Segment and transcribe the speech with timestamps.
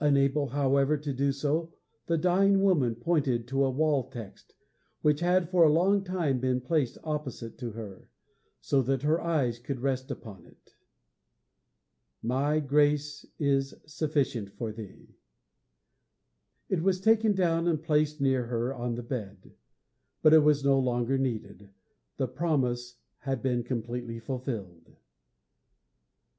[0.00, 1.70] Unable, however, to do so,
[2.06, 4.54] the dying woman pointed to a wall text,
[5.02, 8.08] which had for a long time been placed opposite to her,
[8.62, 10.76] so that her eyes could rest upon it.
[12.22, 15.14] MY GRACE IS SUFFICIENT FOR THEE
[16.70, 19.52] It was taken down and placed near her on the bed.
[20.22, 21.68] But it was no longer needed.
[22.16, 24.96] The promise had been completely fulfilled.'